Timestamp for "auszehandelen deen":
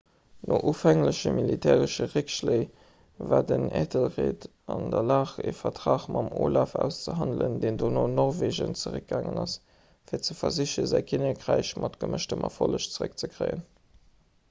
6.85-7.77